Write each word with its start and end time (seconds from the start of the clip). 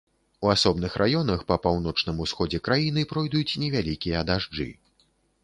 У 0.45 0.51
асобных 0.53 0.95
раёнах 1.01 1.43
па 1.51 1.57
паўночным 1.65 2.23
усходзе 2.25 2.61
краіны 2.69 3.05
пройдуць 3.13 3.59
невялікія 3.67 4.27
дажджы. 4.33 4.69